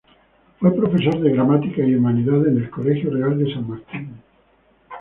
[0.59, 4.15] Fue profesor de Gramática y Humanidades en el Colegio Real de San Martín.